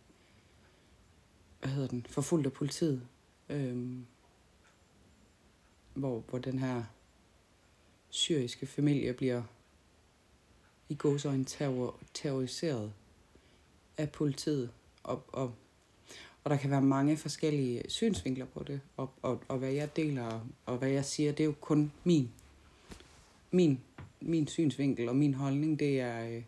[1.65, 2.07] Hvad hedder den?
[2.09, 3.03] Forfulgt af politiet.
[3.49, 4.07] Øhm,
[5.95, 6.83] hvor, hvor den her
[8.11, 9.43] syriske familie bliver
[10.89, 12.93] i gåsøjne terror, terroriseret
[13.97, 14.71] af politiet.
[15.03, 15.55] Og, og,
[16.45, 18.81] og der kan være mange forskellige synsvinkler på det.
[18.97, 22.31] Og, og, og hvad jeg deler og hvad jeg siger, det er jo kun min,
[23.51, 23.81] min,
[24.21, 25.79] min synsvinkel og min holdning.
[25.79, 26.43] Det er, øh,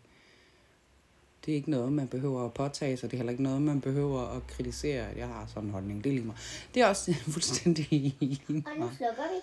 [1.47, 3.11] det er ikke noget, man behøver at påtage sig.
[3.11, 6.03] Det er heller ikke noget, man behøver at kritisere, at jeg har sådan en holdning.
[6.03, 6.35] Det er lige mig.
[6.73, 9.39] Det er også fuldstændig lige Og nu slukker vi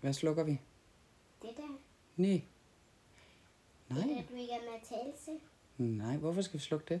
[0.00, 0.60] Hvad slukker vi?
[1.42, 1.78] det der.
[2.16, 2.30] Nej.
[3.88, 4.24] Det der, Nej.
[4.30, 5.32] du ikke er med at tale til.
[5.78, 7.00] Nej, hvorfor skal vi slukke det?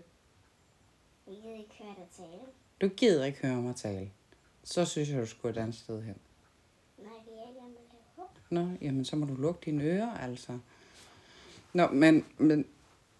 [1.26, 2.42] Vi kan ikke høre dig tale.
[2.80, 4.10] Du gider ikke høre mig tale.
[4.64, 6.16] Så synes jeg, du skulle et andet sted hen.
[6.98, 7.74] Nej, vi er ikke med.
[8.50, 10.58] Nå, jamen så må du lukke dine ører, altså.
[11.72, 12.66] Nå, men, men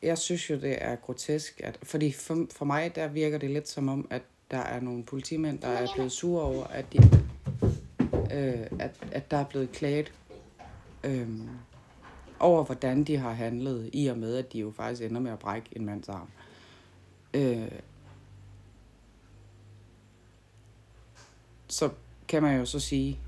[0.05, 3.69] jeg synes jo, det er grotesk, at, fordi for, for mig, der virker det lidt
[3.69, 6.99] som om, at der er nogle politimænd, der er blevet sure over, at, de,
[8.33, 10.12] øh, at, at der er blevet klaget
[11.05, 11.29] øh,
[12.40, 15.38] over, hvordan de har handlet, i og med, at de jo faktisk ender med at
[15.38, 16.29] brække en mands arm.
[17.35, 17.71] Øh,
[21.69, 21.90] så
[22.29, 23.19] kan man jo så sige,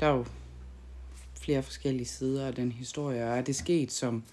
[0.00, 0.24] der er jo
[1.34, 4.24] flere forskellige sider af den historie, og er det sket, som,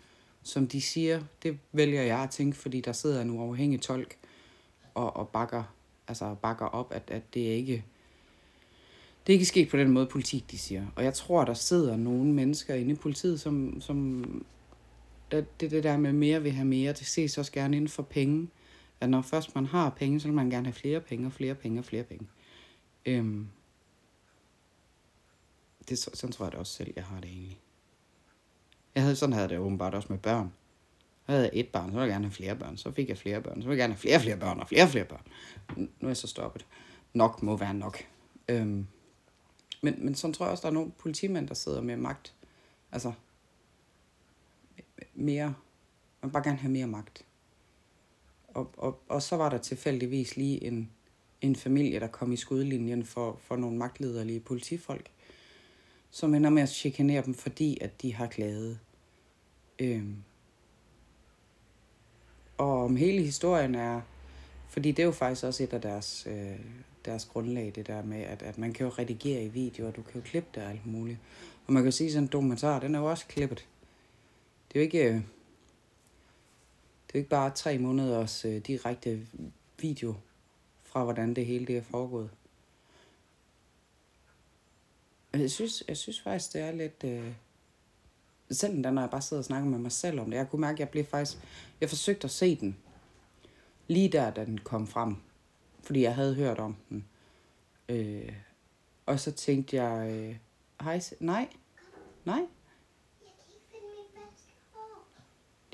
[0.43, 4.17] som de siger, det vælger jeg at tænke, fordi der sidder en uafhængig tolk
[4.93, 5.63] og, og bakker,
[6.07, 7.85] altså bakker op, at, at det er ikke
[9.27, 10.85] det er ikke sket på den måde, politik de siger.
[10.95, 14.23] Og jeg tror, der sidder nogle mennesker inde i politiet, som, som
[15.31, 18.47] det, det, der med mere vil have mere, det ses også gerne inden for penge.
[19.01, 21.83] At når først man har penge, så vil man gerne have flere penge flere penge
[21.83, 22.27] flere penge.
[23.05, 23.47] Øhm,
[25.89, 27.59] det, så- sådan tror jeg det også selv, jeg har det egentlig.
[28.97, 30.53] Jeg havde, sådan havde det åbenbart også med børn.
[31.27, 32.77] Jeg havde et barn, så ville jeg gerne have flere børn.
[32.77, 33.61] Så fik jeg flere børn.
[33.61, 35.27] Så ville jeg gerne have flere flere børn og flere flere børn.
[35.75, 36.65] Nu er jeg så stoppet.
[37.13, 37.97] Nok må være nok.
[38.47, 38.87] Øhm,
[39.81, 42.33] men, men sådan tror jeg også, der er nogle politimænd, der sidder med magt.
[42.91, 43.13] Altså,
[45.13, 45.45] mere.
[46.21, 47.25] Man vil bare gerne have mere magt.
[48.47, 50.91] Og, og, og så var der tilfældigvis lige en,
[51.41, 55.09] en familie, der kom i skudlinjen for, for nogle magtlederlige politifolk,
[56.11, 58.79] som ender med at chikanere dem, fordi at de har klaget.
[59.79, 60.23] Øhm.
[62.57, 64.01] Og om hele historien er,
[64.69, 66.59] fordi det er jo faktisk også et af deres, øh,
[67.05, 70.13] deres grundlag, det der med, at, at man kan jo redigere i videoer, du kan
[70.15, 71.19] jo klippe det og alt muligt.
[71.67, 73.67] Og man kan sige, sådan en dokumentar, den er jo også klippet.
[74.67, 75.23] Det er jo ikke, øh, det
[77.13, 79.27] er jo ikke bare tre måneders øh, direkte
[79.79, 80.15] video
[80.83, 82.29] fra, hvordan det hele det er foregået.
[85.33, 87.03] Jeg synes, jeg synes faktisk, det er lidt...
[87.03, 87.33] Øh,
[88.51, 90.61] selv da, når jeg bare sidder og snakker med mig selv om det, jeg kunne
[90.61, 91.37] mærke, at jeg blev faktisk...
[91.81, 92.77] Jeg forsøgte at se den,
[93.87, 95.15] lige der, da den kom frem.
[95.83, 97.05] Fordi jeg havde hørt om den.
[97.89, 98.33] Øh,
[99.05, 100.09] og så tænkte jeg...
[100.11, 100.35] Øh,
[100.81, 101.49] hej, nej,
[102.25, 102.47] nej, Jeg
[103.21, 105.05] kan ikke finde mit falske hår.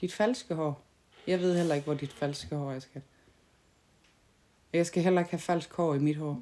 [0.01, 0.81] dit falske hår.
[1.27, 3.01] Jeg ved heller ikke, hvor dit falske hår er, skat.
[4.73, 6.41] Jeg skal heller ikke have falsk hår i mit hår.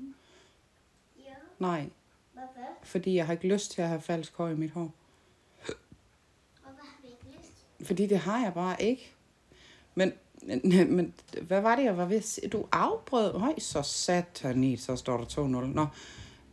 [1.18, 1.24] Jo,
[1.60, 1.90] Nej,
[2.34, 2.50] hvorfor?
[2.84, 4.92] fordi jeg har ikke lyst til at have falsk hår i mit hår.
[6.62, 7.66] Hvorfor har vi ikke lyst?
[7.86, 9.12] Fordi det har jeg bare ikke.
[9.96, 10.14] Men
[10.44, 12.48] Men, men hvad var det, jeg var ved at sige?
[12.50, 13.34] Du afbrød.
[13.40, 15.40] Høj, så satan så står der 2-0.
[15.48, 15.88] Nå.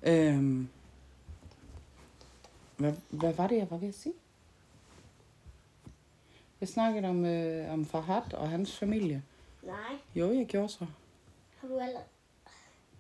[0.03, 0.69] Øhm.
[2.77, 4.15] Hvad, hvad var det, jeg var ved at sige?
[6.61, 9.23] Jeg snakkede om, øh, om Farhad og hans familie.
[9.63, 10.87] Nej, Jo, jeg gjorde så.
[11.61, 12.05] har du allerede...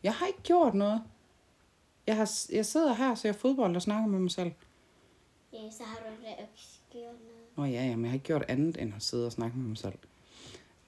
[0.02, 1.02] Jeg har ikke gjort noget.
[2.06, 4.52] Jeg, har, jeg sidder her og ser fodbold og snakker med mig selv.
[5.52, 6.52] Ja, så har du da ikke
[6.92, 7.37] gjort noget.
[7.58, 9.68] Nå ja, ja, men jeg har ikke gjort andet end at sidde og snakke med
[9.68, 9.98] mig selv.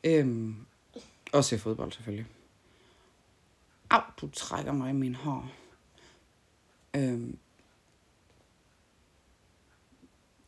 [0.04, 0.66] Øhm,
[1.32, 2.26] og se fodbold selvfølgelig.
[3.90, 5.52] Au, du trækker mig i min hår.
[6.96, 7.38] Øhm,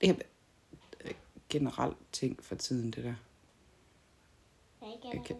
[0.00, 1.12] det er
[1.48, 3.14] generelt ting for tiden, det der.
[5.12, 5.36] Jeg kan-.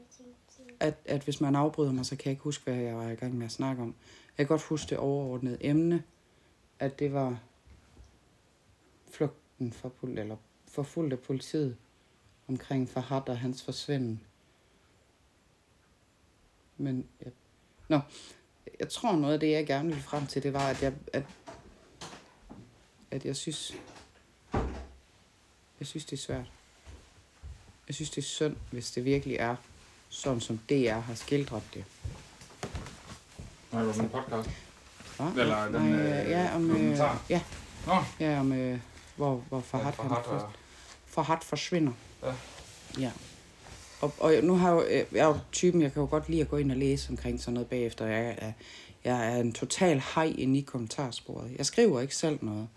[0.80, 3.14] At, at hvis man afbryder mig, så kan jeg ikke huske, hvad jeg var i
[3.14, 3.94] gang med at snakke om.
[4.38, 6.04] Jeg kan godt huske det overordnede emne,
[6.78, 7.40] at det var
[9.10, 10.36] flugten pol- eller
[10.72, 11.76] forfulgt af politiet
[12.48, 14.20] omkring Farhad og hans forsvinden.
[16.76, 17.32] Men jeg,
[17.88, 18.00] nå,
[18.80, 21.24] jeg tror noget af det, jeg gerne ville frem til, det var, at jeg, at,
[23.10, 23.74] at jeg synes,
[25.78, 26.52] jeg synes, det er svært.
[27.88, 29.56] Jeg synes, det er synd, hvis det virkelig er
[30.08, 31.84] sådan, som DR har skildret det.
[33.72, 34.50] Nej, det var en podcast.
[35.16, 35.40] Hva?
[35.40, 36.98] Eller den, Nej, øh, ja, om, øh,
[37.30, 37.42] ja,
[37.86, 38.80] Nå, ja, om, øh,
[39.16, 40.61] hvor, hvor Farhad, ja, ja, Farhad han,
[41.16, 41.26] og...
[41.26, 41.92] Farhad forsvinder.
[42.22, 42.34] Ja.
[42.98, 43.10] Ja.
[44.00, 46.28] Og, og nu har jeg, jo, øh, jeg er jo typen, jeg kan jo godt
[46.28, 48.06] lide at gå ind og læse omkring sådan noget bagefter.
[48.06, 48.52] Jeg er,
[49.04, 51.54] jeg er en total hej inde i kommentarsporet.
[51.58, 52.68] Jeg skriver ikke selv noget,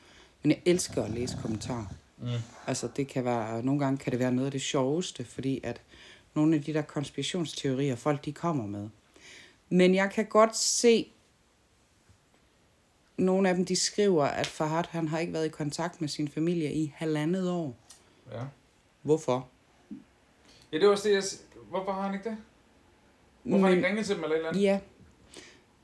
[0.43, 1.85] men jeg elsker at læse kommentarer.
[2.17, 2.27] Mm.
[2.67, 5.81] Altså det kan være, nogle gange kan det være noget af det sjoveste, fordi at
[6.33, 8.89] nogle af de der konspirationsteorier, folk de kommer med.
[9.69, 11.07] Men jeg kan godt se,
[13.17, 16.27] nogle af dem de skriver, at Farhad han har ikke været i kontakt med sin
[16.27, 17.84] familie i halvandet år.
[18.31, 18.41] Ja.
[19.01, 19.47] Hvorfor?
[20.71, 21.23] Ja, det var også det, jeg...
[21.69, 22.37] Hvorfor har han ikke det?
[23.43, 24.61] Hvorfor har han ikke ringet til dem eller et eller andet?
[24.61, 24.79] Ja,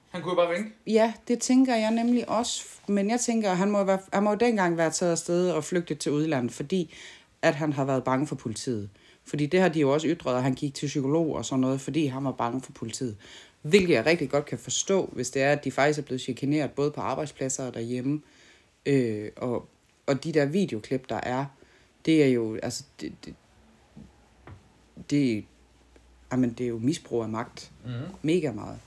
[0.10, 0.71] Han kunne jo bare ringe.
[0.88, 2.63] ja, det tænker jeg nemlig også.
[2.88, 6.12] Men jeg tænker, han må, være, han må dengang være taget afsted og flygtet til
[6.12, 6.93] udlandet, fordi
[7.41, 8.89] at han har været bange for politiet.
[9.25, 11.82] Fordi det har de jo også ytret, at han gik til psykolog og sådan noget,
[11.82, 13.17] fordi han var bange for politiet.
[13.62, 16.71] Hvilket jeg rigtig godt kan forstå, hvis det er, at de faktisk er blevet chikaneret
[16.71, 18.21] både på arbejdspladser og derhjemme.
[18.86, 19.69] Øh, og,
[20.08, 21.45] og de der videoklip, der er,
[22.06, 23.36] det er jo, altså, det, det,
[25.10, 25.46] det,
[26.32, 27.72] jamen, det er jo misbrug af magt.
[27.86, 27.92] Mm.
[28.22, 28.80] Mega meget.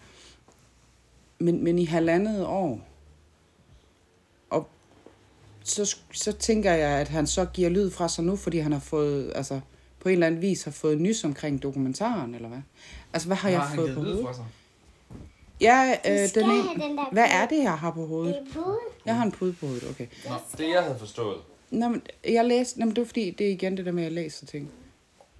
[1.38, 2.80] Men, men i halvandet år,
[4.50, 4.68] og
[5.64, 8.80] så, så tænker jeg, at han så giver lyd fra sig nu, fordi han har
[8.80, 9.60] fået, altså
[10.00, 12.62] på en eller anden vis har fået nys omkring dokumentaren, eller hvad?
[13.12, 14.26] Altså, hvad har jeg har han fået givet på lyd hovedet?
[14.26, 14.44] fra sig?
[15.60, 18.34] Ja, øh, den ene, den der hvad er det, jeg har på hovedet?
[18.34, 18.78] Det er pude.
[19.06, 20.06] Jeg har en pude på hovedet, okay.
[20.28, 21.36] Nå, det jeg havde forstået.
[21.78, 24.02] Nå, men jeg læste, nå, men det er fordi, det er igen det der med,
[24.02, 24.70] at jeg læser ting.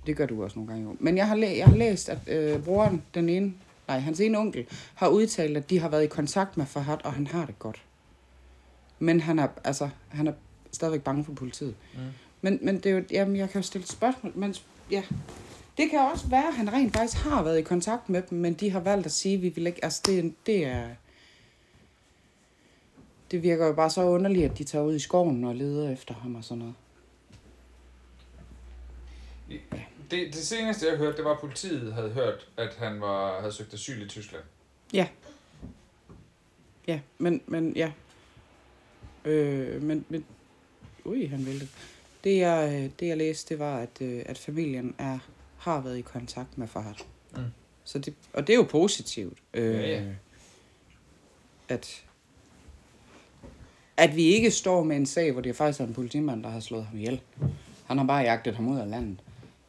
[0.07, 0.97] Det gør du også nogle gange jo.
[1.01, 3.55] Men jeg har, læ- jeg har læst, at øh, broren, den ene,
[3.89, 7.13] nej, hans ene onkel, har udtalt, at de har været i kontakt med Farhad, og
[7.13, 7.83] han har det godt.
[8.99, 10.33] Men han er, altså, han er
[10.73, 11.75] stadigvæk bange for politiet.
[11.95, 12.01] Mm.
[12.43, 14.55] Men, men det er jo, jamen, jeg kan jo stille spørgsmål, men
[14.91, 15.03] ja,
[15.77, 18.55] det kan også være, at han rent faktisk har været i kontakt med dem, men
[18.55, 20.85] de har valgt at sige, at vi vil ikke, altså det, det er,
[23.31, 26.15] det virker jo bare så underligt, at de tager ud i skoven og leder efter
[26.15, 26.75] ham og sådan noget.
[30.11, 33.53] Det, det seneste, jeg hørte, det var, at politiet havde hørt, at han var, havde
[33.53, 34.45] søgt asyl i Tyskland.
[34.93, 35.09] Ja.
[36.87, 37.93] Ja, men, men ja.
[39.25, 40.25] Øh, men, men,
[41.05, 41.71] ui, han væltede.
[42.25, 45.19] Det jeg, øh, det jeg læste, det var, at, øh, at familien er,
[45.59, 46.95] har været i kontakt med Farhad.
[47.37, 47.43] Mm.
[47.85, 49.39] Så det, og det er jo positivt.
[49.55, 50.03] Øh, Ja, ja.
[51.69, 52.05] At,
[53.97, 56.61] at vi ikke står med en sag, hvor det faktisk er en politimand, der har
[56.61, 57.21] slået ham ihjel.
[57.87, 59.21] Han har bare jagtet ham ud af landet.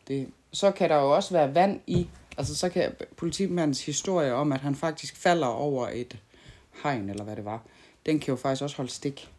[0.08, 2.08] Det, så kan der jo også være vand i,
[2.38, 6.20] altså så kan politimandens historie om, at han faktisk falder over et
[6.84, 7.62] hegn, eller hvad det var,
[8.06, 9.32] den kan jo faktisk også holde stik.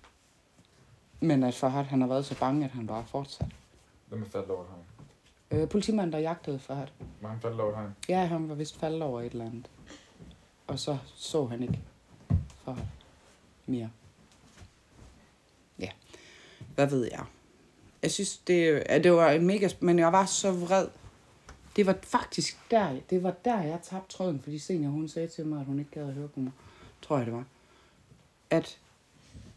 [1.21, 3.47] Men at Farhad, han har været så bange, at han bare fortsat.
[4.09, 5.63] Hvem er faldet over et hegn?
[5.63, 6.87] Øh, politimanden, der jagtede Farhad.
[7.21, 7.91] Var han faldet over et hegn?
[8.09, 9.71] Ja, han var vist faldet over et eller andet.
[10.67, 11.81] Og så så han ikke
[12.65, 12.85] Farhad
[13.67, 13.91] mere.
[16.77, 17.25] Hvad ved jeg.
[18.03, 19.69] Jeg synes, det, at det var en mega...
[19.81, 20.87] Men jeg var så vred.
[21.77, 25.47] Det var faktisk der, det var der, jeg tabte tråden, fordi senior, hun sagde til
[25.47, 26.53] mig, at hun ikke gad at høre på mig.
[27.03, 27.45] Tror jeg, det var.
[28.51, 28.79] At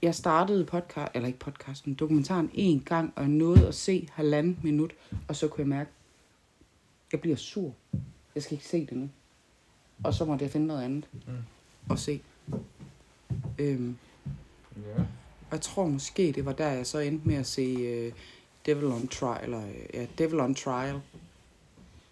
[0.01, 4.59] jeg startede podcast, eller ikke podcasten, dokumentaren en gang, og jeg nåede at se halvanden
[4.63, 4.91] minut,
[5.27, 5.89] og så kunne jeg mærke,
[7.07, 7.73] at jeg bliver sur.
[8.35, 9.09] Jeg skal ikke se det nu.
[10.03, 11.33] Og så måtte jeg finde noget andet Mm.
[11.91, 12.21] at se.
[13.59, 13.97] Øhm,
[14.75, 15.03] Ja.
[15.49, 18.13] Og jeg tror måske, det var der, jeg så endte med at se uh,
[18.65, 19.43] Devil on Trial.
[19.43, 21.01] Eller, uh, ja, Devil on Trial.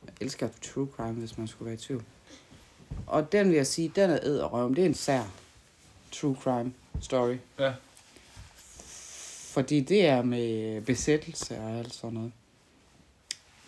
[0.05, 2.03] Jeg elsker true crime, hvis man skulle være i tvivl.
[3.07, 4.75] Og den vil jeg sige, den er æderrøven.
[4.75, 5.23] Det er en sær
[6.11, 7.35] true crime story.
[7.59, 7.73] Ja.
[9.53, 12.31] Fordi det er med besættelse og alt sådan noget.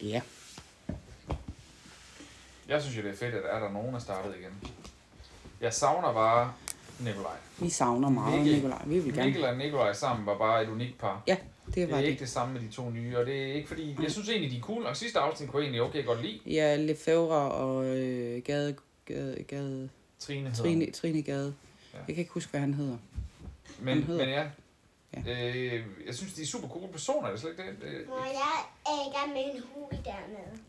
[0.01, 0.21] Ja.
[2.67, 4.51] Jeg synes jo, det er fedt, at er der nogen, der startede igen.
[5.62, 6.53] Jeg savner bare
[7.00, 7.36] Nikolaj.
[7.60, 8.54] Vi savner meget Mikkel.
[8.56, 8.82] Nikolaj.
[8.86, 9.26] Vi vil gerne.
[9.26, 11.24] Mikkel og Nikolaj sammen var bare et unikt par.
[11.28, 12.08] Ja, det Det var er det.
[12.08, 13.96] ikke det samme med de to nye, og det er ikke fordi...
[14.04, 16.40] Jeg synes egentlig, de er cool, og sidste afsnit kunne jeg egentlig okay godt lide.
[16.46, 21.54] Ja, Lefebvre og øh, Gade, Gade, Gade, Trine hedder Trine, Trine Gade.
[21.94, 21.98] Ja.
[22.08, 22.98] Jeg kan ikke huske, hvad han hedder.
[23.80, 24.26] Men, han hedder.
[24.26, 24.44] men ja,
[25.28, 27.82] Øh, jeg synes, de er super cool personer, er det slet ikke det?
[27.82, 30.60] det Mor, jeg er i gang med en hue dernede.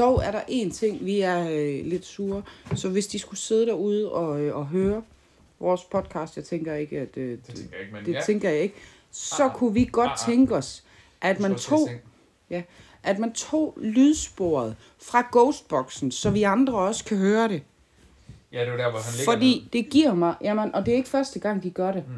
[0.00, 2.42] Dog er der en ting, vi er øh, lidt sure.
[2.74, 5.02] Så hvis de skulle sidde derude og, øh, og høre
[5.58, 8.20] vores podcast, jeg tænker ikke, at øh, det tænker jeg ikke, men det ja.
[8.20, 8.74] tænker jeg ikke,
[9.10, 9.56] så Ah, ah.
[9.56, 10.32] kunne vi godt Ah, ah.
[10.32, 10.84] tænke os,
[11.20, 11.88] at man tog,
[12.50, 12.62] ja,
[13.02, 17.62] at man tog lydsporet fra Ghostboxen, så vi andre også kan høre det.
[18.52, 20.96] Ja, det er der, hvor han ligger Fordi det giver mig, jamen, og det er
[20.96, 22.04] ikke første gang, de gør det.
[22.08, 22.14] Mm.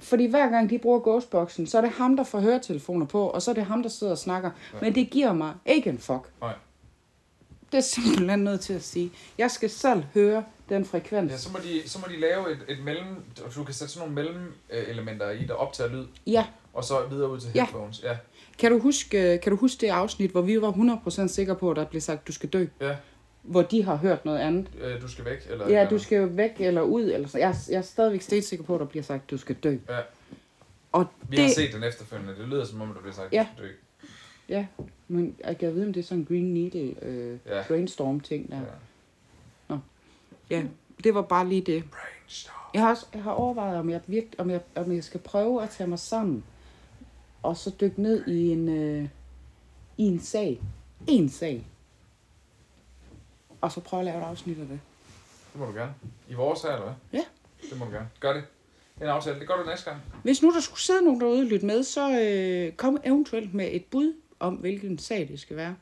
[0.00, 3.42] Fordi hver gang de bruger Ghostboxen, så er det ham, der får høretelefoner på, og
[3.42, 4.50] så er det ham, der sidder og snakker.
[4.74, 4.78] Ja.
[4.80, 6.30] Men det giver mig ikke en fuck.
[6.40, 6.52] Nej.
[7.72, 9.12] Det er simpelthen nødt til at sige.
[9.38, 11.32] Jeg skal selv høre den frekvens.
[11.32, 13.06] Ja, så må de, så må de lave et, et mellem...
[13.44, 14.30] og Du kan sætte sådan nogle
[14.70, 16.46] mellemelementer i, der optager lyd, Ja.
[16.72, 17.60] og så videre ud til Ja.
[17.64, 18.02] headphones.
[18.02, 18.16] Ja.
[18.58, 21.76] Kan du, huske, kan du huske det afsnit, hvor vi var 100% sikre på, at
[21.76, 22.66] der blev sagt, du skal dø?
[22.80, 22.96] Ja.
[23.42, 24.66] Hvor de har hørt noget andet.
[24.80, 25.68] Øh, du skal væk, eller...
[25.68, 27.02] Ja, du skal væk eller ud.
[27.02, 27.38] Eller så.
[27.38, 29.76] Jeg, jeg er stadigvæk stensikker på, at der bliver sagt, du skal dø.
[29.88, 29.98] Ja.
[30.92, 32.34] Og Vi det, har set den efterfølgende.
[32.38, 33.46] Det lyder som om, der bliver sagt, Ja.
[33.52, 33.72] du skal dø.
[34.50, 34.66] Ja,
[35.08, 37.64] men jeg kan vide, om det er sådan en Green Needle øh, Ja.
[37.68, 38.60] brainstorm-ting der.
[39.70, 39.76] Ja.
[40.50, 40.64] Ja,
[41.04, 41.84] det var bare lige det.
[41.90, 42.54] Brainstorm.
[42.74, 45.62] Jeg har, også, jeg har overvejet, om jeg, virke, om, jeg, om jeg skal prøve
[45.62, 46.44] at tage mig sammen,
[47.42, 49.08] og så dykke ned i en, øh,
[49.98, 50.60] i en sag.
[51.08, 51.66] En sag.
[53.60, 54.80] Og så prøve at lave et afsnit af det.
[55.52, 55.94] Det må du gerne.
[56.28, 56.94] I vores her, eller hvad?
[57.20, 57.24] Ja.
[57.70, 58.08] Det må du gerne.
[58.20, 58.44] Gør det.
[59.00, 59.38] En aftale.
[59.40, 60.02] Det gør du næste gang.
[60.22, 63.68] Hvis nu der skulle sidde nogen derude og lytte med, så øh, kom eventuelt med
[63.72, 65.76] et bud om, hvilken sag det skal være.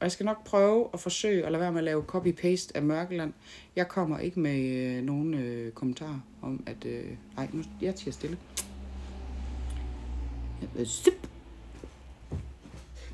[0.00, 2.82] Og jeg skal nok prøve at forsøge at lade være med at lave copy-paste af
[2.82, 3.32] Mørkeland.
[3.76, 6.84] Jeg kommer ikke med øh, nogen øh, kommentarer om, at...
[6.84, 8.38] Øh, ej, nu jeg tiger stille.
[10.78, 11.28] Øh, Zip.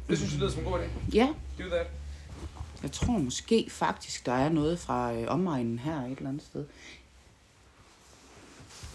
[0.09, 1.15] Det synes jeg lyder som en god idé.
[1.15, 1.87] Ja, Do that.
[2.83, 6.65] jeg tror måske faktisk, der er noget fra øh, omegnen her et eller andet sted.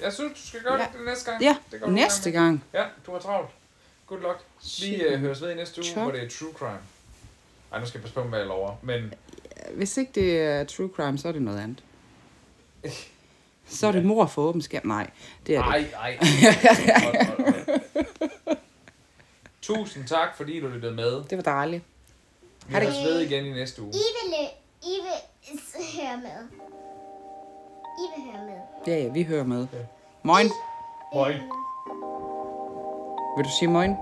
[0.02, 0.84] Jeg synes, du skal gøre Ja.
[0.86, 1.44] det, det næste gang.
[1.44, 2.64] Ja, det du næste gang.
[2.74, 3.50] Ja, du har travlt.
[4.10, 4.40] Good luck.
[4.82, 5.22] Vi uh, mand.
[5.22, 6.02] høres ved i næste uge, Chuck.
[6.02, 6.80] hvor det er true crime.
[7.72, 8.76] Ej, nu skal jeg passe på, hvad jeg lover.
[8.82, 9.14] Men
[9.76, 11.84] Hvis ikke det er true crime, så er det noget andet.
[13.68, 14.86] Så er det mor for åben skab.
[14.86, 15.10] Nej,
[15.48, 15.72] det er det.
[15.72, 16.18] ej, ej.
[16.22, 17.54] Hold, hold,
[18.48, 18.58] hold.
[19.62, 21.24] Tusind tak, fordi du lyttede med.
[21.30, 21.84] Det var dejligt.
[22.68, 22.88] Vi Ha' det.
[22.88, 23.92] høres ved igen i næste uge.
[23.92, 24.48] I vil,
[24.84, 26.48] I vil s- høre med.
[28.00, 28.60] I vil høre med.
[28.88, 29.68] Ja, ja, vi hører med.
[30.24, 30.50] Moin.
[31.14, 31.36] Moin.
[33.38, 33.98] Vil du sige moin?